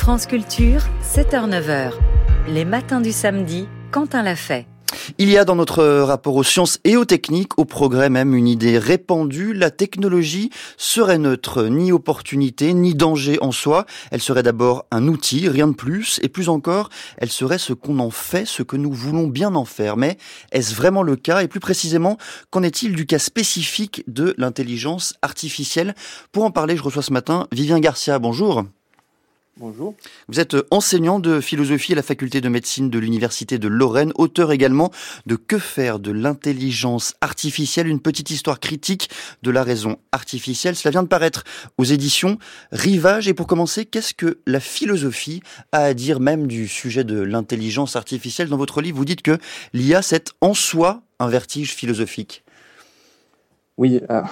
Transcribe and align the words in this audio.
France 0.00 0.24
Culture, 0.24 0.80
7h-9h. 1.04 1.92
Les 2.48 2.64
matins 2.64 3.02
du 3.02 3.12
samedi, 3.12 3.68
Quentin 3.90 4.22
l'a 4.22 4.34
fait. 4.34 4.66
Il 5.18 5.28
y 5.28 5.36
a 5.36 5.44
dans 5.44 5.56
notre 5.56 5.84
rapport 5.84 6.36
aux 6.36 6.42
sciences 6.42 6.78
et 6.84 6.96
aux 6.96 7.04
techniques, 7.04 7.58
au 7.58 7.66
progrès 7.66 8.08
même, 8.08 8.34
une 8.34 8.48
idée 8.48 8.78
répandue. 8.78 9.52
La 9.52 9.70
technologie 9.70 10.48
serait 10.78 11.18
neutre, 11.18 11.64
ni 11.64 11.92
opportunité, 11.92 12.72
ni 12.72 12.94
danger 12.94 13.36
en 13.42 13.52
soi. 13.52 13.84
Elle 14.10 14.22
serait 14.22 14.42
d'abord 14.42 14.86
un 14.90 15.06
outil, 15.06 15.50
rien 15.50 15.68
de 15.68 15.74
plus. 15.74 16.18
Et 16.22 16.30
plus 16.30 16.48
encore, 16.48 16.88
elle 17.18 17.30
serait 17.30 17.58
ce 17.58 17.74
qu'on 17.74 17.98
en 17.98 18.10
fait, 18.10 18.46
ce 18.46 18.62
que 18.62 18.78
nous 18.78 18.92
voulons 18.92 19.26
bien 19.26 19.54
en 19.54 19.66
faire. 19.66 19.98
Mais 19.98 20.16
est-ce 20.50 20.74
vraiment 20.74 21.02
le 21.02 21.16
cas? 21.16 21.42
Et 21.42 21.46
plus 21.46 21.60
précisément, 21.60 22.16
qu'en 22.48 22.62
est-il 22.62 22.96
du 22.96 23.04
cas 23.04 23.18
spécifique 23.18 24.02
de 24.06 24.34
l'intelligence 24.38 25.12
artificielle? 25.20 25.94
Pour 26.32 26.44
en 26.44 26.50
parler, 26.50 26.74
je 26.78 26.82
reçois 26.82 27.02
ce 27.02 27.12
matin 27.12 27.48
Vivien 27.52 27.80
Garcia. 27.80 28.18
Bonjour. 28.18 28.64
Bonjour. 29.60 29.94
Vous 30.28 30.40
êtes 30.40 30.56
enseignant 30.70 31.20
de 31.20 31.38
philosophie 31.38 31.92
à 31.92 31.96
la 31.96 32.02
faculté 32.02 32.40
de 32.40 32.48
médecine 32.48 32.88
de 32.88 32.98
l'Université 32.98 33.58
de 33.58 33.68
Lorraine, 33.68 34.10
auteur 34.14 34.52
également 34.52 34.90
de 35.26 35.36
Que 35.36 35.58
faire 35.58 35.98
de 35.98 36.10
l'intelligence 36.10 37.14
artificielle, 37.20 37.86
une 37.86 38.00
petite 38.00 38.30
histoire 38.30 38.58
critique 38.58 39.10
de 39.42 39.50
la 39.50 39.62
raison 39.62 39.98
artificielle. 40.12 40.76
Cela 40.76 40.92
vient 40.92 41.02
de 41.02 41.08
paraître 41.08 41.44
aux 41.76 41.84
éditions 41.84 42.38
Rivage. 42.72 43.28
Et 43.28 43.34
pour 43.34 43.46
commencer, 43.46 43.84
qu'est-ce 43.84 44.14
que 44.14 44.38
la 44.46 44.60
philosophie 44.60 45.42
a 45.72 45.80
à 45.82 45.92
dire 45.92 46.20
même 46.20 46.46
du 46.46 46.66
sujet 46.66 47.04
de 47.04 47.20
l'intelligence 47.20 47.96
artificielle 47.96 48.48
Dans 48.48 48.56
votre 48.56 48.80
livre, 48.80 48.96
vous 48.96 49.04
dites 49.04 49.20
que 49.20 49.36
l'IA, 49.74 50.00
c'est 50.00 50.30
en 50.40 50.54
soi 50.54 51.02
un 51.18 51.28
vertige 51.28 51.74
philosophique. 51.74 52.44
Oui, 53.76 54.00
euh, 54.08 54.22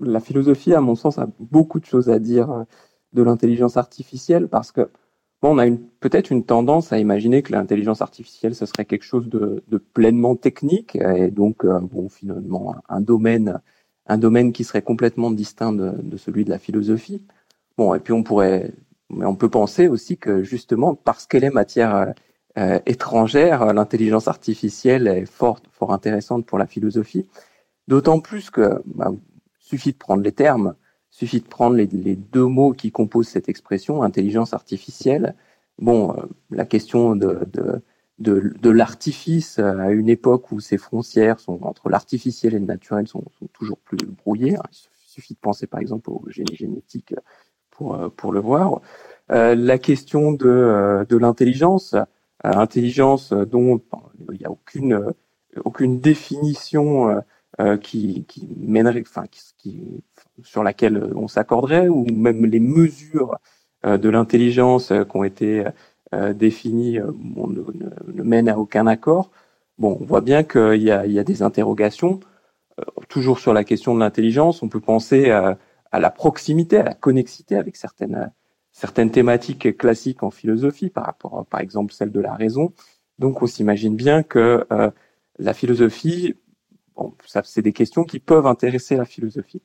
la 0.00 0.18
philosophie, 0.18 0.74
à 0.74 0.80
mon 0.80 0.96
sens, 0.96 1.18
a 1.18 1.28
beaucoup 1.38 1.78
de 1.78 1.86
choses 1.86 2.10
à 2.10 2.18
dire 2.18 2.50
euh, 2.50 2.64
de 3.12 3.22
l'intelligence 3.22 3.76
artificielle 3.76 4.48
parce 4.48 4.72
que 4.72 4.90
bon, 5.42 5.56
on 5.56 5.58
a 5.58 5.66
peut-être 6.00 6.30
une 6.30 6.44
tendance 6.44 6.92
à 6.92 6.98
imaginer 6.98 7.42
que 7.42 7.52
l'intelligence 7.52 8.02
artificielle 8.02 8.54
ce 8.54 8.66
serait 8.66 8.84
quelque 8.84 9.04
chose 9.04 9.28
de, 9.28 9.62
de 9.68 9.78
pleinement 9.78 10.36
technique 10.36 10.96
et 10.96 11.30
donc 11.30 11.64
euh, 11.64 11.80
bon 11.80 12.08
finalement 12.08 12.76
un 12.88 13.00
domaine 13.00 13.60
un 14.06 14.18
domaine 14.18 14.52
qui 14.52 14.64
serait 14.64 14.82
complètement 14.82 15.30
distinct 15.30 15.72
de, 15.72 15.92
de, 16.02 16.16
celui 16.16 16.44
de 16.44 16.50
la 16.50 16.58
philosophie. 16.58 17.22
Bon 17.76 17.94
et 17.94 18.00
puis 18.00 18.12
on 18.12 18.22
pourrait 18.22 18.72
mais 19.10 19.26
on 19.26 19.34
peut 19.34 19.50
penser 19.50 19.88
aussi 19.88 20.16
que 20.18 20.42
justement 20.42 20.94
parce 20.94 21.26
qu'elle 21.26 21.44
est 21.44 21.50
matière 21.50 22.14
euh, 22.58 22.78
étrangère, 22.86 23.72
l'intelligence 23.72 24.28
artificielle 24.28 25.06
est 25.06 25.26
fort 25.26 25.60
fort 25.72 25.92
intéressante 25.92 26.46
pour 26.46 26.58
la 26.58 26.66
philosophie. 26.66 27.26
D'autant 27.88 28.20
plus 28.20 28.50
que 28.50 28.82
bah, 28.84 29.12
suffit 29.58 29.92
de 29.92 29.96
prendre 29.96 30.22
les 30.22 30.32
termes 30.32 30.74
suffit 31.20 31.40
de 31.40 31.48
prendre 31.48 31.76
les, 31.76 31.86
deux 31.86 32.46
mots 32.46 32.72
qui 32.72 32.90
composent 32.90 33.28
cette 33.28 33.50
expression, 33.50 34.02
intelligence 34.02 34.54
artificielle. 34.54 35.34
Bon, 35.78 36.16
euh, 36.16 36.22
la 36.50 36.64
question 36.64 37.14
de, 37.14 37.40
de, 37.52 37.82
de, 38.18 38.54
de 38.58 38.70
l'artifice 38.70 39.58
euh, 39.58 39.78
à 39.78 39.90
une 39.90 40.08
époque 40.08 40.50
où 40.50 40.60
ces 40.60 40.78
frontières 40.78 41.38
sont 41.38 41.58
entre 41.62 41.90
l'artificiel 41.90 42.54
et 42.54 42.58
le 42.58 42.64
naturel 42.64 43.06
sont, 43.06 43.22
toujours 43.52 43.78
plus 43.78 43.98
brouillées. 43.98 44.56
Hein. 44.56 44.62
Il 44.72 45.10
suffit 45.10 45.34
de 45.34 45.38
penser 45.38 45.66
par 45.66 45.80
exemple 45.80 46.08
au 46.08 46.22
génie 46.28 46.56
génétique 46.56 47.14
pour, 47.70 47.94
euh, 47.96 48.08
pour 48.08 48.32
le 48.32 48.40
voir. 48.40 48.80
Euh, 49.30 49.54
la 49.54 49.76
question 49.76 50.32
de, 50.32 51.04
de 51.06 51.16
l'intelligence, 51.18 51.94
intelligence 52.42 53.34
dont 53.34 53.82
il 54.32 54.38
n'y 54.38 54.46
a 54.46 54.50
aucune, 54.50 55.12
aucune 55.64 56.00
définition 56.00 57.22
qui, 57.76 58.24
qui 58.26 58.48
mènerait, 58.56 59.02
enfin, 59.06 59.24
qui, 59.30 59.40
qui, 59.58 60.02
sur 60.42 60.62
laquelle 60.62 61.12
on 61.14 61.28
s'accorderait, 61.28 61.88
ou 61.88 62.04
même 62.04 62.46
les 62.46 62.60
mesures 62.60 63.36
euh, 63.84 63.98
de 63.98 64.08
l'intelligence 64.08 64.92
euh, 64.92 65.04
qui 65.04 65.16
ont 65.16 65.24
été 65.24 65.64
définies 66.34 66.98
on 67.36 67.46
ne, 67.46 67.60
ne, 68.12 68.22
mènent 68.24 68.48
à 68.48 68.58
aucun 68.58 68.88
accord. 68.88 69.30
Bon, 69.78 69.96
on 70.00 70.04
voit 70.04 70.22
bien 70.22 70.42
qu'il 70.42 70.82
y 70.82 70.90
a, 70.90 71.06
il 71.06 71.12
y 71.12 71.20
a 71.20 71.24
des 71.24 71.42
interrogations. 71.42 72.18
toujours 73.08 73.38
sur 73.38 73.52
la 73.52 73.62
question 73.62 73.94
de 73.94 74.00
l'intelligence, 74.00 74.60
on 74.64 74.68
peut 74.68 74.80
penser 74.80 75.30
à, 75.30 75.56
à, 75.92 76.00
la 76.00 76.10
proximité, 76.10 76.78
à 76.78 76.82
la 76.82 76.94
connexité 76.94 77.54
avec 77.54 77.76
certaines, 77.76 78.32
certaines 78.72 79.12
thématiques 79.12 79.76
classiques 79.76 80.24
en 80.24 80.30
philosophie, 80.30 80.90
par 80.90 81.06
rapport, 81.06 81.46
par 81.48 81.60
exemple, 81.60 81.92
celle 81.92 82.10
de 82.10 82.20
la 82.20 82.34
raison. 82.34 82.72
Donc, 83.20 83.42
on 83.42 83.46
s'imagine 83.46 83.94
bien 83.94 84.22
que 84.22 84.66
euh, 84.72 84.90
la 85.38 85.54
philosophie 85.54 86.34
c'est 87.44 87.62
des 87.62 87.72
questions 87.72 88.04
qui 88.04 88.18
peuvent 88.18 88.46
intéresser 88.46 88.96
la 88.96 89.04
philosophie. 89.04 89.62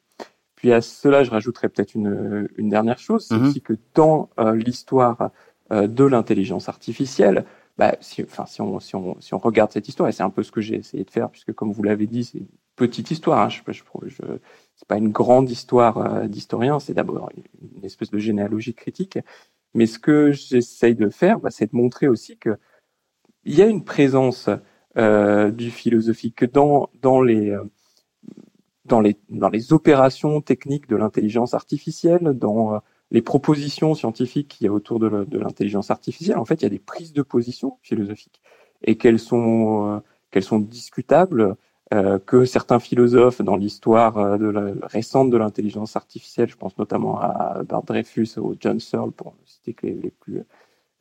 Puis 0.56 0.72
à 0.72 0.82
cela, 0.82 1.24
je 1.24 1.32
rajouterais 1.32 1.70
peut-être 1.70 1.96
une, 1.96 2.48
une 2.58 2.70
dernière 2.70 2.98
chose, 2.98 3.26
c'est 3.28 3.36
mhm. 3.36 3.48
aussi 3.48 3.62
que 3.62 3.74
dans 3.94 4.30
euh, 4.40 4.56
l'histoire 4.56 5.32
euh, 5.72 5.88
de 5.88 6.04
l'intelligence 6.04 6.70
artificielle, 6.70 7.46
bah, 7.78 7.96
si, 8.00 8.24
enfin, 8.24 8.46
si 8.46 8.62
on, 8.62 8.80
si, 8.80 8.96
on, 8.96 9.20
si 9.20 9.34
on 9.34 9.38
regarde 9.38 9.72
cette 9.72 9.88
histoire, 9.88 10.08
et 10.08 10.12
c'est 10.12 10.24
un 10.24 10.30
peu 10.30 10.44
ce 10.44 10.52
que 10.52 10.62
j'ai 10.62 10.76
essayé 10.76 11.04
de 11.04 11.12
faire, 11.12 11.30
puisque 11.30 11.54
comme 11.54 11.72
vous 11.72 11.84
l'avez 11.84 12.08
dit, 12.08 12.24
c'est 12.24 12.38
une 12.38 12.48
petite 12.76 13.12
histoire. 13.12 13.40
Hein, 13.40 13.50
je, 13.50 13.62
je, 13.68 13.84
je 14.06 14.22
c'est 14.76 14.88
pas 14.88 14.98
une 14.98 15.12
grande 15.12 15.50
histoire 15.50 15.98
euh, 15.98 16.28
d'historien, 16.28 16.80
c'est 16.80 16.94
d'abord 16.94 17.30
une, 17.36 17.44
une, 17.78 17.86
espèce 17.86 18.12
de 18.12 18.18
généalogie 18.18 18.74
critique. 18.74 19.20
Mais 19.74 19.88
ce 19.88 20.00
que 20.00 20.32
j'essaye 20.32 20.96
de 20.96 21.10
faire, 21.10 21.40
bah, 21.40 21.52
c'est 21.52 21.72
de 21.72 21.76
montrer 21.76 22.08
aussi 22.08 22.38
que 22.38 22.58
il 23.44 23.56
y 23.56 23.62
a 23.62 23.68
une 23.68 23.84
présence 23.84 24.50
du 24.96 25.72
philosophique 25.72 26.46
dans 26.46 26.90
dans 27.02 27.22
les 27.22 27.52
euh, 27.52 27.64
dans 28.86 29.02
les 29.02 29.18
dans 29.30 29.50
les 29.50 29.74
opérations 29.74 30.42
techniques 30.42 30.88
de 30.88 30.96
l'intelligence 30.96 31.54
artificielle, 31.54 32.34
dans 32.34 32.76
euh, 32.76 32.80
les 33.12 33.22
propositions 33.22 33.94
scientifiques 33.94 34.48
qu'il 34.48 34.66
y 34.66 34.68
a 34.68 34.74
autour 34.74 35.00
de, 35.00 35.08
l'intelligence 35.38 35.92
artificielle. 35.92 36.38
En 36.38 36.46
fait, 36.46 36.56
il 36.56 36.64
y 36.64 36.66
a 36.66 36.70
des 36.70 36.80
prises 36.80 37.14
de 37.14 37.22
position 37.22 37.78
philosophiques 37.82 38.42
et 38.84 38.98
qu'elles 38.98 39.20
sont 39.20 40.02
qu'elles 40.32 40.44
sont 40.44 40.60
discutables. 40.60 41.56
Euh, 41.94 42.18
que 42.18 42.46
certains 42.46 42.80
philosophes 42.80 43.44
dans 43.44 43.56
l'histoire 43.56 44.40
de 44.40 44.48
la, 44.48 44.74
récente 44.88 45.30
de 45.30 45.38
l'intelligence 45.38 45.96
artificielle, 45.96 46.50
je 46.50 46.56
pense 46.56 46.76
notamment 46.80 47.20
à 47.20 47.62
Bert 47.64 47.84
Dreyfus 47.84 48.40
ou 48.40 48.56
John 48.60 48.80
Searle, 48.80 49.12
pour 49.12 49.36
citer 49.46 49.74
que 49.76 49.86
les, 49.86 49.94
les 49.94 50.10
plus 50.10 50.44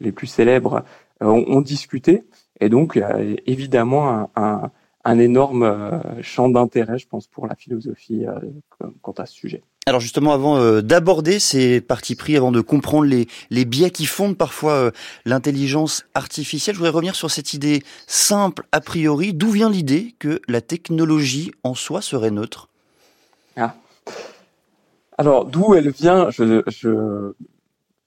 les 0.01 0.13
plus 0.13 0.27
célèbres, 0.27 0.85
euh, 1.23 1.27
ont, 1.27 1.61
discuté. 1.61 2.25
Et 2.61 2.69
donc, 2.69 3.01
évidemment 3.47 4.09
un, 4.11 4.29
un, 4.37 4.71
un 5.05 5.19
énorme 5.19 5.63
euh, 5.65 6.23
champ 6.23 6.49
d'intérêt, 6.49 6.99
je 6.99 7.07
pense, 7.07 7.27
pour 7.27 7.47
la 7.47 7.55
philosophie 7.55 8.25
euh, 8.27 8.39
quant 9.03 9.13
à 9.13 9.27
ce 9.27 9.35
sujet. 9.35 9.63
Alors 9.87 10.01
justement, 10.01 10.33
avant 10.33 10.57
euh, 10.57 10.81
d'aborder 10.81 11.39
ces 11.39 11.83
partis 11.83 12.15
pris, 12.15 12.37
avant 12.37 12.53
de 12.53 12.63
comprendre 12.63 13.05
les, 13.07 13.27
les 13.51 13.67
biais 13.67 13.91
qui 13.91 14.07
fondent 14.07 14.37
parfois 14.37 14.73
euh, 14.73 14.91
l'intelligence 15.27 16.07
artificielle, 16.15 16.75
je 16.75 16.79
voudrais 16.79 16.93
revenir 16.93 17.15
sur 17.15 17.31
cette 17.31 17.53
idée 17.53 17.83
simple 18.07 18.65
a 18.73 18.81
priori. 18.81 19.35
D'où 19.35 19.51
vient 19.51 19.69
l'idée 19.69 20.15
que 20.19 20.41
la 20.49 20.63
technologie 20.63 21.51
en 21.65 21.75
soi 21.75 22.01
serait 22.01 22.31
neutre? 22.31 22.71
Ah. 23.57 23.75
Alors 25.19 25.45
d'où 25.45 25.75
elle 25.75 25.91
vient 25.91 26.31
je, 26.31 26.63
je, 26.67 27.35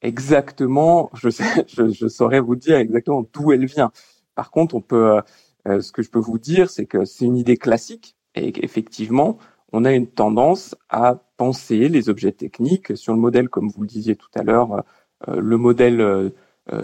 Exactement, 0.01 1.09
je, 1.13 1.29
sais, 1.29 1.43
je, 1.67 1.89
je 1.89 2.07
saurais 2.07 2.39
vous 2.39 2.55
dire 2.55 2.77
exactement 2.77 3.25
d'où 3.33 3.51
elle 3.51 3.65
vient. 3.65 3.91
Par 4.37 4.51
contre, 4.51 4.75
on 4.75 4.81
peut, 4.81 5.19
euh, 5.67 5.81
ce 5.81 5.91
que 5.91 6.03
je 6.03 6.11
peux 6.11 6.19
vous 6.19 6.37
dire, 6.37 6.69
c'est 6.69 6.85
que 6.85 7.05
c'est 7.05 7.25
une 7.25 7.37
idée 7.37 7.57
classique 7.57 8.15
et 8.35 8.51
qu'effectivement, 8.51 9.39
on 9.73 9.83
a 9.83 9.93
une 9.93 10.05
tendance 10.05 10.75
à 10.89 11.15
penser 11.37 11.89
les 11.89 12.07
objets 12.07 12.33
techniques 12.33 12.95
sur 12.95 13.13
le 13.13 13.19
modèle, 13.19 13.49
comme 13.49 13.67
vous 13.67 13.81
le 13.81 13.87
disiez 13.87 14.15
tout 14.15 14.29
à 14.35 14.43
l'heure, 14.43 14.83
euh, 15.27 15.41
le 15.41 15.57
modèle 15.57 16.01
euh, 16.01 16.29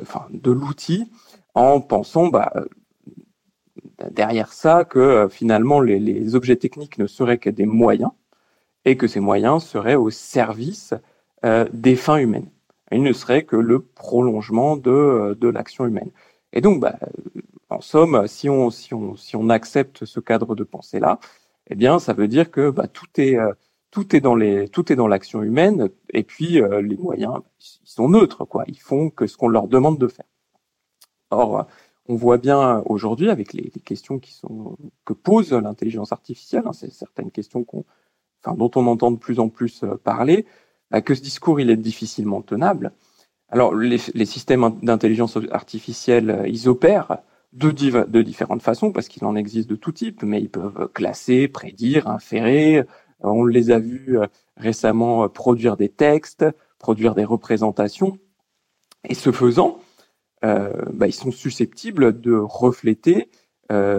enfin, 0.01 0.25
de 0.31 0.49
l'outil, 0.49 1.11
en 1.53 1.79
pensant 1.79 2.29
bah, 2.29 2.51
derrière 4.09 4.51
ça 4.51 4.83
que 4.83 5.27
finalement 5.29 5.79
les, 5.79 6.33
objets 6.33 6.55
techniques 6.55 6.97
ne 6.97 7.05
seraient 7.05 7.37
que 7.37 7.51
des 7.51 7.67
moyens 7.67 8.13
et 8.83 8.97
que 8.97 9.05
ces 9.05 9.19
moyens 9.19 9.63
seraient 9.63 9.93
au 9.93 10.09
service 10.09 10.95
des 11.43 11.95
fins 11.95 12.17
humaines. 12.17 12.49
Ils 12.91 13.03
ne 13.03 13.13
seraient 13.13 13.43
que 13.43 13.55
le 13.55 13.79
prolongement 13.79 14.75
de 14.77 15.47
l'action 15.47 15.85
humaine. 15.85 16.09
Et 16.53 16.61
donc, 16.61 16.79
bah, 16.79 16.97
en 17.69 17.81
somme, 17.81 18.27
si 18.27 18.49
on, 18.49 18.69
si, 18.69 18.93
on, 18.93 19.15
si 19.15 19.35
on 19.35 19.49
accepte 19.49 20.05
ce 20.05 20.19
cadre 20.19 20.55
de 20.55 20.63
pensée-là, 20.63 21.19
eh 21.69 21.75
bien, 21.75 21.99
ça 21.99 22.13
veut 22.13 22.27
dire 22.27 22.51
que 22.51 22.69
bah, 22.69 22.87
tout 22.87 23.07
est 23.17 23.37
euh, 23.37 23.53
tout 23.93 24.15
est 24.15 24.21
dans 24.21 24.35
les 24.35 24.69
tout 24.69 24.91
est 24.91 24.95
dans 24.95 25.07
l'action 25.07 25.43
humaine. 25.43 25.89
Et 26.13 26.23
puis 26.23 26.61
euh, 26.61 26.81
les 26.81 26.97
moyens 26.97 27.41
ils 27.59 27.87
sont 27.89 28.09
neutres 28.09 28.45
quoi. 28.45 28.63
Ils 28.67 28.79
font 28.79 29.09
que 29.11 29.27
ce 29.27 29.37
qu'on 29.37 29.47
leur 29.47 29.67
demande 29.67 29.99
de 29.99 30.07
faire. 30.07 30.25
Or 31.29 31.67
on 32.07 32.15
voit 32.15 32.37
bien 32.37 32.81
aujourd'hui 32.85 33.29
avec 33.29 33.53
les, 33.53 33.71
les, 33.73 33.81
questions 33.81 34.19
qui 34.19 34.33
sont 34.33 34.77
que 35.05 35.13
pose 35.13 35.53
l'intelligence 35.53 36.11
artificielle 36.11 36.63
hein, 36.65 36.73
c'est 36.73 36.91
certaines 36.91 37.31
questions 37.31 37.63
qu'on 37.63 37.85
enfin 38.43 38.57
dont 38.57 38.71
on 38.75 38.87
entend 38.87 39.11
de 39.11 39.17
plus 39.17 39.39
en 39.39 39.49
plus 39.49 39.83
euh, 39.83 39.95
parler 39.95 40.45
bah, 40.91 41.01
que 41.01 41.15
ce 41.15 41.21
discours 41.21 41.59
il 41.59 41.69
est 41.69 41.77
difficilement 41.77 42.41
tenable 42.41 42.91
alors, 43.53 43.75
les, 43.75 43.99
systèmes 44.25 44.79
d'intelligence 44.81 45.37
artificielle, 45.51 46.31
euh, 46.31 46.47
ils 46.47 46.67
opèrent 46.67 47.19
de, 47.51 47.69
différentes 48.23 48.63
façons, 48.63 48.91
parce 48.91 49.07
qu'il 49.07 49.23
en 49.25 49.35
existe 49.35 49.69
de 49.69 49.75
tout 49.75 49.91
type, 49.91 50.23
mais 50.23 50.41
ils 50.41 50.49
peuvent 50.49 50.89
classer, 50.91 51.47
prédire, 51.47 52.07
inférer. 52.07 52.77
Euh, 52.77 52.85
on 53.19 53.45
les 53.45 53.69
a 53.69 53.77
vus 53.77 54.17
euh, 54.17 54.25
récemment 54.57 55.29
produire 55.29 55.77
des 55.77 55.89
textes, 55.89 56.47
produire 56.79 57.13
des 57.13 57.25
représentations. 57.25 58.17
Et 59.07 59.13
ce 59.13 59.31
faisant, 59.31 59.79
bah, 60.41 61.07
ils 61.07 61.13
sont 61.13 61.31
susceptibles 61.31 62.19
de 62.19 62.33
refléter 62.33 63.29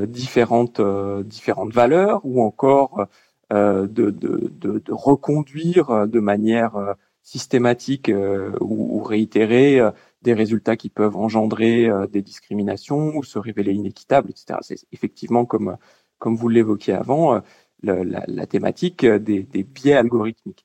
différentes, 0.07 0.81
différentes 1.25 1.73
valeurs 1.73 2.21
ou 2.25 2.43
encore 2.43 3.07
de, 3.51 4.83
reconduire 4.91 6.07
de 6.07 6.21
manière 6.21 6.97
systématique 7.25 8.13
ou, 8.61 8.99
ou, 8.99 9.03
réitérée 9.03 9.81
des 10.23 10.35
résultats 10.35 10.77
qui 10.77 10.91
peuvent 10.91 11.17
engendrer 11.17 11.89
des 12.13 12.23
discriminations 12.23 13.17
ou 13.17 13.25
se 13.25 13.39
révéler 13.39 13.73
inéquitables, 13.73 14.31
etc. 14.31 14.59
C'est 14.63 14.87
effectivement, 14.93 15.45
comme, 15.45 15.77
comme 16.19 16.37
vous 16.37 16.49
l'évoquiez 16.49 16.93
avant, 16.93 17.43
la, 17.83 18.47
thématique 18.47 19.05
des 19.05 19.65
biais 19.65 19.95
algorithmiques. 19.95 20.65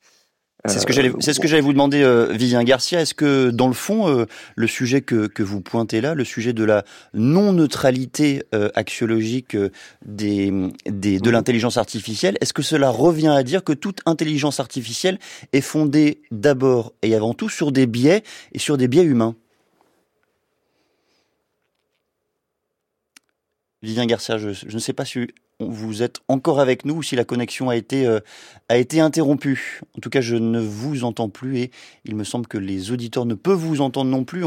C'est 0.66 0.80
ce 0.80 0.86
que 0.86 0.92
j'allais, 0.92 1.14
c'est 1.22 1.34
ce 1.34 1.40
que 1.40 1.48
j'allais 1.48 1.62
vous 1.62 1.72
demander, 1.72 2.04
euh, 2.04 2.34
Vivien 2.34 2.62
Garcia. 2.66 3.00
Est-ce 3.00 3.14
que 3.14 3.50
dans 3.50 3.68
le 3.68 3.74
fond, 3.74 4.10
euh, 4.10 4.26
le 4.58 4.68
sujet 4.68 5.00
que, 5.00 5.28
que 5.28 5.42
vous 5.42 5.62
pointez 5.62 6.02
là, 6.02 6.16
le 6.16 6.26
sujet 6.26 6.52
de 6.52 6.66
la 6.66 6.84
non 7.14 7.54
neutralité 7.54 8.44
euh, 8.54 8.70
axiologique 8.76 9.56
euh, 9.56 9.70
des, 10.06 10.52
des, 10.86 11.20
de 11.20 11.30
l'intelligence 11.30 11.78
artificielle, 11.78 12.38
est-ce 12.42 12.52
que 12.52 12.62
cela 12.62 12.90
revient 12.90 13.30
à 13.30 13.42
dire 13.44 13.64
que 13.64 13.72
toute 13.72 14.02
intelligence 14.06 14.60
artificielle 14.60 15.18
est 15.54 15.62
fondée 15.62 16.22
d'abord 16.30 16.92
et 17.04 17.16
avant 17.16 17.34
tout 17.34 17.48
sur 17.48 17.72
des 17.72 17.88
biais 17.88 18.24
et 18.52 18.60
sur 18.60 18.76
des 18.76 18.90
biais 18.90 19.04
humains? 19.04 19.36
Vivien 23.82 24.06
Garcia, 24.06 24.38
je, 24.38 24.50
je 24.52 24.74
ne 24.74 24.80
sais 24.80 24.92
pas 24.92 25.06
si 25.06 25.20
vous 25.60 26.04
êtes 26.04 26.20
encore 26.30 26.62
avec 26.62 26.86
nous 26.86 26.96
ou 26.96 27.04
si 27.04 27.18
la 27.18 27.26
connexion 27.26 27.70
a 27.70 27.76
été, 27.76 28.06
euh, 28.06 28.20
a 28.70 28.78
été 28.78 29.02
interrompue. 29.02 29.82
En 29.98 30.00
tout 30.00 30.10
cas, 30.10 30.22
je 30.22 30.38
ne 30.38 30.60
vous 30.60 31.04
entends 31.04 31.28
plus 31.28 31.58
et 31.58 31.72
il 32.06 32.16
me 32.16 32.24
semble 32.24 32.48
que 32.48 32.58
les 32.58 32.92
auditeurs 32.92 33.26
ne 33.26 33.34
peuvent 33.34 33.60
vous 33.60 33.82
entendre 33.82 34.10
non 34.10 34.24
plus. 34.24 34.46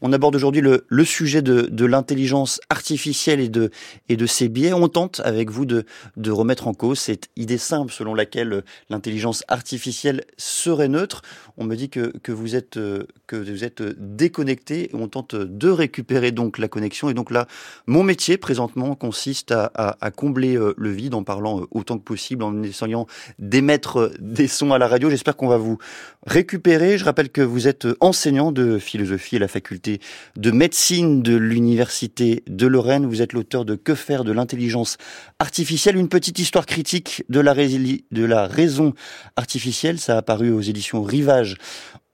On, 0.00 0.12
aborde 0.12 0.36
aujourd'hui 0.36 0.60
le, 0.60 1.04
sujet 1.04 1.42
de, 1.42 1.84
l'intelligence 1.84 2.60
artificielle 2.70 3.40
et 3.40 3.48
de, 3.48 3.70
et 4.08 4.16
de 4.16 4.26
ses 4.26 4.48
biais. 4.48 4.72
On 4.72 4.88
tente 4.88 5.20
avec 5.24 5.50
vous 5.50 5.64
de, 5.64 5.84
de 6.16 6.30
remettre 6.30 6.68
en 6.68 6.74
cause 6.74 6.98
cette 6.98 7.28
idée 7.36 7.58
simple 7.58 7.92
selon 7.92 8.14
laquelle 8.14 8.62
l'intelligence 8.90 9.42
artificielle 9.48 10.24
serait 10.36 10.88
neutre. 10.88 11.22
On 11.56 11.64
me 11.64 11.76
dit 11.76 11.88
que, 11.88 12.12
que, 12.22 12.30
vous, 12.30 12.56
êtes, 12.56 12.78
que 13.26 13.36
vous 13.36 13.64
êtes 13.64 13.82
déconnecté. 13.82 14.90
On 14.92 15.08
tente 15.08 15.34
de 15.34 15.68
récupérer 15.68 16.30
donc 16.30 16.58
la 16.58 16.68
connexion. 16.68 17.08
Et 17.08 17.14
donc 17.14 17.30
là, 17.30 17.46
mon 17.86 18.02
métier 18.02 18.36
présentement 18.36 18.94
consiste 18.94 19.52
à 19.52 20.10
combler 20.14 20.51
euh, 20.56 20.74
le 20.76 20.90
vide 20.90 21.14
en 21.14 21.22
parlant 21.22 21.60
euh, 21.60 21.66
autant 21.70 21.98
que 21.98 22.04
possible, 22.04 22.42
en 22.42 22.62
essayant 22.62 23.06
d'émettre 23.38 23.98
euh, 23.98 24.14
des 24.18 24.48
sons 24.48 24.72
à 24.72 24.78
la 24.78 24.88
radio. 24.88 25.10
J'espère 25.10 25.36
qu'on 25.36 25.48
va 25.48 25.56
vous 25.56 25.78
récupérer. 26.26 26.98
Je 26.98 27.04
rappelle 27.04 27.30
que 27.30 27.40
vous 27.40 27.68
êtes 27.68 27.86
enseignant 28.00 28.52
de 28.52 28.78
philosophie 28.78 29.36
à 29.36 29.38
la 29.40 29.48
faculté 29.48 30.00
de 30.36 30.50
médecine 30.50 31.22
de 31.22 31.36
l'université 31.36 32.42
de 32.46 32.66
Lorraine. 32.66 33.06
Vous 33.06 33.22
êtes 33.22 33.32
l'auteur 33.32 33.64
de 33.64 33.74
Que 33.74 33.94
faire 33.94 34.24
de 34.24 34.32
l'intelligence 34.32 34.96
artificielle, 35.38 35.96
une 35.96 36.08
petite 36.08 36.38
histoire 36.38 36.66
critique 36.66 37.24
de 37.28 37.40
la, 37.40 37.54
de 37.54 38.24
la 38.24 38.46
raison 38.46 38.94
artificielle. 39.36 39.98
Ça 39.98 40.14
a 40.14 40.18
apparu 40.18 40.50
aux 40.50 40.60
éditions 40.60 41.02
Rivage 41.02 41.56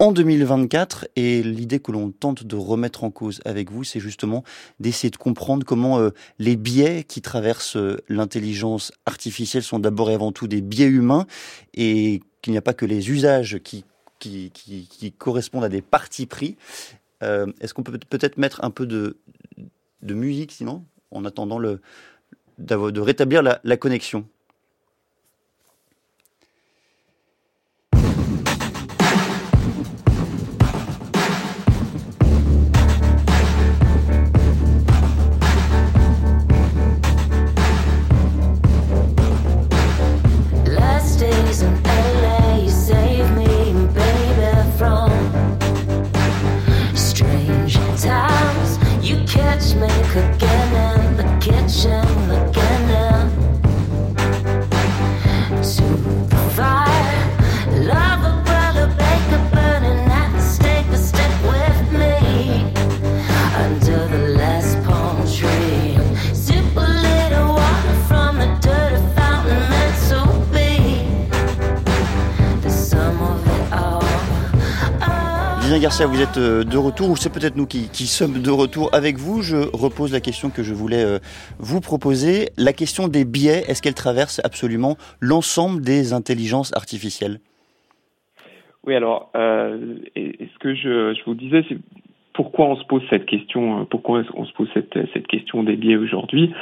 en 0.00 0.12
2024 0.12 1.08
et 1.16 1.42
l'idée 1.42 1.80
que 1.80 1.90
l'on 1.90 2.10
tente 2.12 2.44
de 2.44 2.56
remettre 2.56 3.02
en 3.02 3.10
cause 3.10 3.40
avec 3.44 3.70
vous, 3.70 3.82
c'est 3.82 3.98
justement 3.98 4.44
d'essayer 4.78 5.10
de 5.10 5.16
comprendre 5.16 5.66
comment 5.66 5.98
euh, 5.98 6.10
les 6.38 6.56
biais 6.56 7.02
qui 7.02 7.20
traversent 7.20 7.76
euh, 7.76 7.96
l'intelligence 8.08 8.92
artificielle 9.06 9.64
sont 9.64 9.80
d'abord 9.80 10.10
et 10.10 10.14
avant 10.14 10.30
tout 10.30 10.46
des 10.46 10.60
biais 10.60 10.86
humains 10.86 11.26
et 11.74 12.20
qu'il 12.42 12.52
n'y 12.52 12.58
a 12.58 12.62
pas 12.62 12.74
que 12.74 12.86
les 12.86 13.10
usages 13.10 13.58
qui, 13.64 13.84
correspondent 15.18 15.64
à 15.64 15.68
des 15.68 15.82
partis 15.82 16.26
pris. 16.26 16.56
Euh, 17.24 17.46
Est-ce 17.60 17.74
qu'on 17.74 17.82
peut 17.82 17.98
peut-être 17.98 18.38
mettre 18.38 18.64
un 18.64 18.70
peu 18.70 18.86
de, 18.86 19.16
musique 20.02 20.52
sinon, 20.52 20.84
en 21.10 21.24
attendant 21.24 21.58
de 21.58 23.00
rétablir 23.00 23.42
la 23.42 23.76
connexion? 23.76 24.26
Garcia, 75.80 76.06
vous 76.06 76.20
êtes 76.20 76.38
euh, 76.38 76.64
de 76.64 76.76
retour, 76.76 77.10
ou 77.10 77.16
c'est 77.16 77.32
peut-être 77.32 77.54
nous 77.54 77.66
qui, 77.66 77.86
sommes 78.06 78.42
de 78.42 78.50
retour 78.50 78.90
avec 78.92 79.16
vous. 79.16 79.42
Je 79.42 79.56
repose 79.76 80.12
la 80.12 80.20
question 80.20 80.50
que 80.50 80.64
je 80.64 80.74
voulais 80.74 81.04
euh, 81.04 81.18
vous 81.58 81.80
proposer. 81.80 82.48
La 82.56 82.72
question 82.72 83.06
des 83.06 83.24
biais, 83.24 83.62
est-ce 83.68 83.80
qu'elle 83.80 83.94
traverse 83.94 84.40
absolument 84.42 84.96
l'ensemble 85.20 85.80
des 85.82 86.12
intelligences 86.12 86.74
artificielles? 86.74 87.38
Oui, 88.84 88.96
alors, 88.96 89.30
euh, 89.36 89.98
ce 90.16 90.58
que 90.58 90.74
je, 90.74 91.14
vous 91.24 91.34
disais, 91.34 91.64
c'est 91.68 91.78
pourquoi 92.32 92.66
on 92.66 92.76
se 92.76 92.84
pose 92.84 93.02
cette 93.08 93.26
question, 93.26 93.84
pourquoi 93.84 94.22
on 94.34 94.46
se 94.46 94.52
pose 94.54 94.68
cette, 94.74 95.26
question 95.28 95.62
des 95.62 95.76
biais 95.76 95.96
aujourd'hui? 95.96 96.52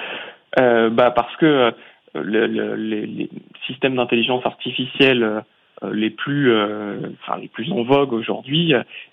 Bah 0.56 1.10
Parce 1.10 1.34
que 1.36 1.72
le, 2.14 2.46
le, 2.46 2.74
les, 2.76 3.30
systèmes 3.66 3.96
d'intelligence 3.96 4.44
artificielle 4.44 5.42
les 5.82 6.10
plus, 6.10 6.52
euh, 6.52 6.98
enfin 7.20 7.38
les 7.38 7.48
plus 7.48 7.70
en 7.70 7.82
vogue 7.82 8.12
aujourd'hui, 8.12 8.72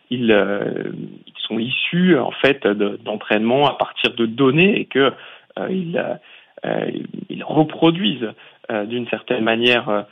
ils, 0.09 0.31
euh, 0.31 0.91
sont 1.47 1.59
issus 1.59 2.17
en 2.17 2.31
fait 2.31 2.65
d'entraînement 2.65 3.67
à 3.67 3.73
partir 3.73 4.13
de 4.13 4.25
données 4.25 4.79
et 4.79 4.85
que 4.85 5.11
ils, 5.69 5.99
reproduisent 7.45 8.31
d'une 8.69 9.07
certaine 9.09 9.43
manière 9.43 10.05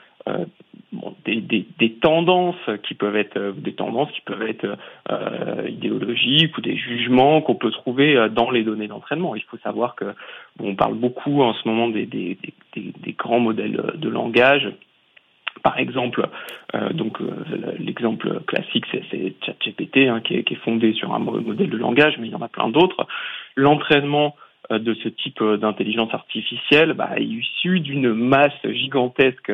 des, 1.25 1.91
tendances 2.01 2.69
qui 2.83 2.95
peuvent 2.95 3.15
être 3.15 3.53
des 3.57 3.73
tendances 3.73 4.11
qui 4.11 4.21
peuvent 4.21 4.45
être 4.45 4.77
euh, 5.09 5.67
idéologiques 5.69 6.57
ou 6.57 6.61
des 6.61 6.75
jugements 6.75 7.41
qu'on 7.41 7.55
peut 7.55 7.71
trouver 7.71 8.27
dans 8.29 8.51
les 8.51 8.63
données 8.63 8.87
d'entraînement. 8.87 9.35
Il 9.35 9.43
faut 9.43 9.57
savoir 9.59 9.95
que 9.95 10.13
on 10.59 10.75
parle 10.75 10.95
beaucoup 10.95 11.41
en 11.41 11.53
ce 11.53 11.65
moment 11.65 11.87
des 11.87 12.37
grands 13.17 13.39
modèles 13.39 13.93
de 13.95 14.09
langage 14.09 14.69
par 15.63 15.77
exemple, 15.77 16.27
euh, 16.75 16.91
donc 16.93 17.21
euh, 17.21 17.45
l'exemple 17.77 18.41
classique, 18.47 18.85
c'est 18.91 19.33
ChatGPT, 19.45 20.07
hein, 20.07 20.21
qui, 20.21 20.35
est, 20.35 20.55
fondé 20.63 20.93
sur 20.93 21.13
un 21.13 21.19
modèle 21.19 21.69
de 21.69 21.77
langage, 21.77 22.17
mais 22.19 22.27
il 22.27 22.31
y 22.31 22.35
en 22.35 22.41
a 22.41 22.47
plein 22.47 22.69
d'autres. 22.69 23.07
L'entraînement 23.55 24.35
euh, 24.71 24.79
de 24.79 24.93
ce 24.95 25.09
type 25.09 25.43
d'intelligence 25.43 26.13
artificielle 26.13 26.93
bah, 26.93 27.11
est 27.17 27.23
issu 27.23 27.79
d'une 27.79 28.13
masse 28.13 28.65
gigantesque 28.65 29.51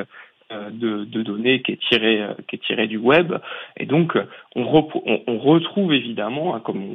de, 0.49 1.03
données 1.03 1.61
qui 1.61 1.73
est 1.73 2.63
tirée 2.63 2.87
du 2.87 2.95
web 2.95 3.33
et 3.75 3.85
donc 3.85 4.17
on, 4.55 4.63
on, 4.63 5.21
on 5.27 5.37
retrouve 5.39 5.93
évidemment 5.93 6.55
hein, 6.55 6.61
comme 6.61 6.93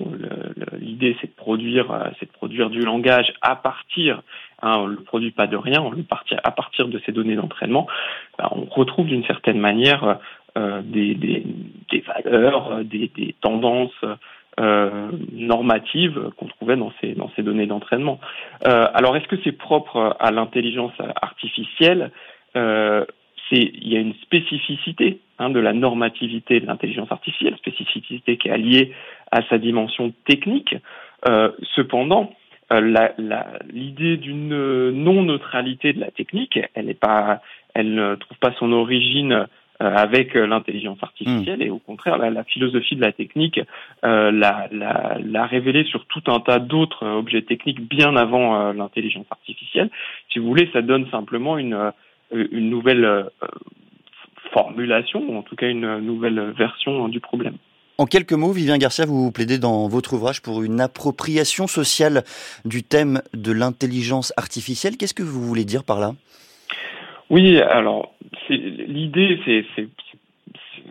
l'idée 0.79 1.15
c'est 1.21 1.27
de 1.27 1.35
produire 1.35 2.13
c'est 2.19 2.25
de 2.25 2.33
produire 2.33 2.71
du 2.71 2.81
langage 2.81 3.35
à 3.43 3.55
partir 3.55 4.23
Hein, 4.63 4.77
on 4.79 4.87
ne 4.87 4.93
le 4.93 5.03
produit 5.03 5.33
pas 5.33 5.47
de 5.47 5.57
rien, 5.57 5.85
à 6.45 6.51
partir 6.51 6.89
de 6.89 7.01
ces 7.05 7.13
données 7.13 7.37
d'entraînement. 7.37 7.87
Ben, 8.39 8.49
on 8.53 8.65
retrouve 8.65 9.07
d'une 9.07 9.25
certaine 9.25 9.59
manière 9.59 10.19
euh, 10.57 10.83
des, 10.83 11.45
valeurs, 12.07 12.85
des, 12.85 13.11
des 13.15 13.35
tendances 13.41 14.05
euh, 14.61 15.11
normatives 15.33 16.31
qu'on 16.37 16.47
trouvait 16.47 16.77
dans 16.77 16.93
ces, 17.01 17.43
données 17.43 17.67
d'entraînement. 17.67 18.21
Euh, 18.67 18.87
alors, 18.95 19.17
est-ce 19.17 19.27
que 19.27 19.37
c'est 19.43 19.53
propre 19.53 20.17
à 20.21 20.31
l'intelligence 20.31 20.93
artificielle? 21.21 22.11
Euh, 22.55 23.05
il 23.51 23.89
y 23.89 23.97
a 23.97 24.01
une 24.01 24.15
spécificité 24.15 25.21
hein, 25.39 25.51
de 25.51 25.61
la 25.61 25.73
normativité 25.73 26.61
de 26.61 26.67
l'intelligence 26.67 27.11
artificielle, 27.11 27.57
spécificité 27.57 28.37
qui 28.39 28.49
est 28.49 28.57
liée 28.57 28.93
à 29.31 29.43
sa 29.49 29.59
dimension 29.59 30.13
technique. 30.27 30.75
Euh, 31.29 31.51
cependant, 31.75 32.31
euh, 32.31 32.42
l'idée 32.81 34.17
d'une 34.17 34.91
non-neutralité 34.91 35.93
de 35.93 36.01
la 36.01 36.11
technique, 36.11 36.59
elle 36.75 36.87
n'est 36.87 36.95
pas, 36.95 37.41
elle 37.75 37.95
ne 37.95 38.15
trouve 38.17 38.39
pas 38.39 38.53
son 38.59 38.73
origine 38.73 39.47
avec 39.79 40.35
l'intelligence 40.35 40.99
artificielle 41.03 41.59
mmh. 41.59 41.63
et 41.63 41.71
au 41.71 41.79
contraire 41.79 42.17
la, 42.17 42.45
philosophie 42.45 42.95
de 42.95 43.01
la 43.01 43.11
technique 43.11 43.61
l'a, 44.03 44.69
l'a, 44.71 45.47
révélé 45.47 45.83
sur 45.85 46.07
tout 46.07 46.23
un 46.29 46.39
tas 46.39 46.61
d'autres 46.61 47.05
objets 47.05 47.43
techniques 47.43 47.81
bien 47.81 48.15
avant 48.15 48.73
l'intelligence 48.73 49.27
artificielle. 49.31 49.91
Si 50.33 50.39
vous 50.39 50.47
voulez, 50.47 50.69
ça 50.73 50.83
donne 50.83 51.11
simplement 51.11 51.59
une, 51.59 51.93
une 52.33 52.71
nouvelle 52.71 53.27
formulation, 54.53 55.23
ou 55.29 55.37
en 55.37 55.43
tout 55.43 55.57
cas 55.57 55.69
une 55.69 55.99
nouvelle 55.99 56.53
version 56.57 57.09
du 57.09 57.21
problème. 57.21 57.57
En 57.99 58.07
quelques 58.07 58.33
mots, 58.33 58.53
Vivien 58.53 58.79
Garcia, 58.79 59.05
vous 59.07 59.31
plaidez 59.31 59.59
dans 59.59 59.87
votre 59.87 60.15
ouvrage 60.15 60.41
pour 60.43 60.63
une 60.63 60.81
appropriation 60.81 61.67
sociale 61.67 62.25
du 62.65 62.83
thème 62.83 63.23
de 63.35 63.53
l'intelligence 63.53 64.33
artificielle. 64.37 64.97
Qu'est-ce 64.97 65.15
que 65.15 65.23
vous 65.23 65.43
voulez 65.43 65.65
dire 65.65 65.85
par 65.85 66.01
là? 66.01 66.13
Oui, 67.31 67.59
alors 67.59 68.15
l'idée, 68.49 69.39
c'est 69.47 69.89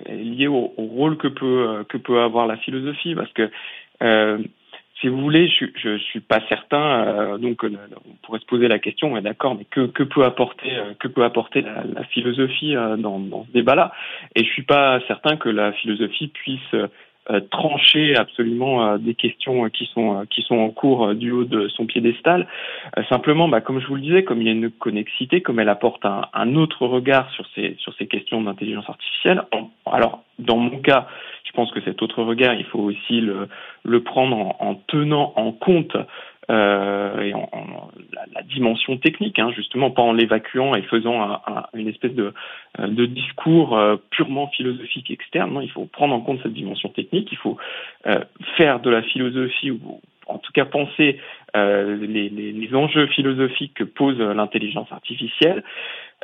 lié 0.10 0.48
au, 0.48 0.72
rôle 0.78 1.18
que 1.18 1.28
peut, 1.28 1.84
que 1.90 1.98
peut 1.98 2.22
avoir 2.22 2.48
la 2.48 2.58
philosophie, 2.58 3.16
parce 3.16 3.32
que 3.34 3.50
euh, 4.02 4.40
si 5.02 5.08
vous 5.08 5.20
voulez, 5.20 5.50
je, 5.50 5.90
ne 5.90 5.98
suis 5.98 6.20
pas 6.20 6.40
certain. 6.48 7.06
Euh, 7.08 7.38
donc, 7.38 7.64
on 7.64 8.14
pourrait 8.22 8.40
se 8.40 8.46
poser 8.46 8.68
la 8.68 8.80
question, 8.80 9.20
d'accord, 9.20 9.56
mais 9.56 9.66
que, 9.66 9.88
que 9.88 10.04
peut 10.04 10.24
apporter, 10.24 10.72
euh, 10.72 10.94
que 11.00 11.08
peut 11.08 11.24
apporter 11.24 11.62
la, 11.62 12.04
philosophie 12.06 12.76
euh, 12.76 12.96
dans, 12.98 13.46
ce 13.48 13.52
débat-là? 13.52 13.92
Et 14.36 14.44
je 14.44 14.50
suis 14.50 14.64
pas 14.64 15.00
certain 15.08 15.38
que 15.38 15.50
la 15.50 15.74
philosophie 15.74 16.28
puisse 16.28 16.76
trancher 17.52 18.16
absolument 18.16 18.98
des 18.98 19.14
questions 19.14 19.70
qui 19.70 19.86
sont 19.94 20.26
qui 20.30 20.42
sont 20.42 20.58
en 20.58 20.70
cours 20.70 21.14
du 21.14 21.32
haut 21.32 21.46
de 21.46 21.68
son 21.70 21.86
piédestal. 21.86 22.48
simplement, 23.10 23.48
bah, 23.48 23.62
comme 23.62 23.80
je 23.80 23.88
vous 23.88 23.96
le 23.96 24.02
disais, 24.02 24.24
comme 24.24 24.42
il 24.42 24.48
y 24.48 24.50
a 24.50 24.54
une 24.54 24.72
connexité, 24.72 25.40
comme 25.40 25.60
elle 25.60 25.70
apporte 25.70 26.04
un, 26.04 26.24
un 26.34 26.56
autre 26.56 26.88
regard 26.88 27.30
sur 27.32 27.46
ces 27.54 27.76
sur 27.78 27.94
ces 27.94 28.08
questions 28.08 28.42
d'intelligence 28.42 28.90
artificielle. 28.90 29.44
alors, 29.86 30.24
dans 30.40 30.58
mon 30.58 30.80
cas, 30.80 31.08
je 31.52 31.56
pense 31.56 31.72
que 31.72 31.82
cet 31.82 32.02
autre 32.02 32.24
regard, 32.24 32.54
il 32.54 32.64
faut 32.66 32.80
aussi 32.80 33.20
le, 33.20 34.04
prendre 34.04 34.38
en, 34.38 34.56
en, 34.60 34.76
tenant 34.88 35.34
en 35.36 35.52
compte 35.52 35.98
euh, 36.50 37.22
et 37.22 37.34
en, 37.34 37.50
la, 38.34 38.42
dimension 38.44 38.96
technique, 38.98 39.38
hein, 39.38 39.52
justement, 39.54 39.92
pas 39.92 40.02
en 40.02 40.14
l'évacuant 40.14 40.76
et 40.76 40.82
faisant 40.84 41.22
un, 41.22 41.42
un, 41.46 41.64
une 41.74 41.90
espèce 41.90 42.14
de, 42.14 42.34
de 42.80 43.06
discours 43.06 43.78
euh, 43.78 43.98
purement 44.12 44.48
philosophique 44.48 45.12
externe. 45.12 45.52
Non, 45.52 45.62
il 45.62 45.70
faut 45.70 45.86
prendre 45.86 46.16
en 46.16 46.22
compte 46.22 46.40
cette 46.42 46.54
dimension 46.54 46.88
technique. 46.90 47.30
Il 47.34 47.38
faut 47.38 47.58
euh, 48.08 48.20
faire 48.56 48.80
de 48.80 48.90
la 48.90 49.02
philosophie 49.02 49.72
ou 49.72 50.00
en 50.28 50.38
tout 50.38 50.52
cas 50.54 50.66
penser 50.66 51.20
euh, 51.56 51.98
les, 51.98 52.74
enjeux 52.74 53.08
philosophiques 53.08 53.74
que 53.74 53.84
pose 53.84 54.18
l'intelligence 54.20 54.90
artificielle 54.92 55.64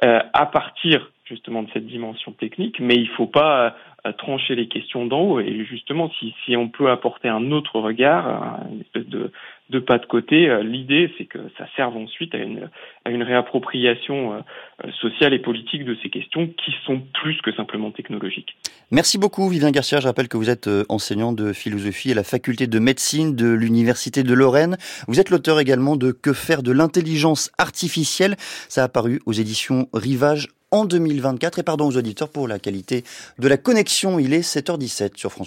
euh, 0.05 0.19
à 0.33 0.45
partir 0.45 1.11
justement 1.25 1.63
de 1.63 1.69
cette 1.73 1.85
dimension 1.85 2.31
technique, 2.31 2.79
mais 2.79 2.95
il 2.95 3.09
ne 3.09 3.15
faut 3.15 3.27
pas 3.27 3.75
trancher 4.13 4.55
les 4.55 4.67
questions 4.67 5.05
d'en 5.05 5.21
haut. 5.21 5.39
Et 5.39 5.65
justement, 5.65 6.11
si, 6.45 6.55
on 6.55 6.69
peut 6.69 6.89
apporter 6.89 7.27
un 7.27 7.51
autre 7.51 7.79
regard, 7.79 8.59
une 8.71 8.81
espèce 8.81 9.07
de, 9.07 9.79
pas 9.79 9.97
de 9.97 10.05
côté, 10.05 10.49
euh, 10.49 10.63
l'idée 10.63 11.11
c'est 11.17 11.25
que 11.25 11.39
ça 11.57 11.67
serve 11.75 11.95
ensuite 11.97 12.33
à 12.33 12.37
une, 12.37 12.69
à 13.05 13.11
une 13.11 13.23
réappropriation 13.23 14.33
euh, 14.33 14.91
sociale 15.01 15.33
et 15.33 15.39
politique 15.39 15.85
de 15.85 15.95
ces 16.01 16.09
questions 16.09 16.47
qui 16.47 16.73
sont 16.85 17.01
plus 17.13 17.39
que 17.41 17.51
simplement 17.53 17.91
technologiques. 17.91 18.57
Merci 18.91 19.17
beaucoup 19.17 19.49
Vivien 19.49 19.71
Garcia. 19.71 19.99
Je 19.99 20.07
rappelle 20.07 20.29
que 20.29 20.37
vous 20.37 20.49
êtes 20.49 20.67
euh, 20.67 20.83
enseignant 20.89 21.33
de 21.33 21.53
philosophie 21.53 22.11
à 22.11 22.15
la 22.15 22.23
faculté 22.23 22.67
de 22.67 22.79
médecine 22.79 23.35
de 23.35 23.49
l'Université 23.49 24.23
de 24.23 24.33
Lorraine. 24.33 24.77
Vous 25.07 25.19
êtes 25.19 25.29
l'auteur 25.29 25.59
également 25.59 25.95
de 25.95 26.11
Que 26.11 26.33
faire 26.33 26.63
de 26.63 26.71
l'intelligence 26.71 27.51
artificielle? 27.57 28.35
Ça 28.69 28.83
a 28.83 28.89
paru 28.89 29.19
aux 29.25 29.33
éditions 29.33 29.87
Rivage 29.93 30.47
en 30.71 30.85
2024. 30.85 31.59
Et 31.59 31.63
pardon 31.63 31.87
aux 31.87 31.97
auditeurs 31.97 32.29
pour 32.29 32.47
la 32.47 32.59
qualité 32.59 33.03
de 33.39 33.47
la 33.47 33.57
connexion. 33.57 34.19
Il 34.19 34.33
est 34.33 34.41
7h17 34.41 35.17
sur 35.17 35.31
France 35.31 35.45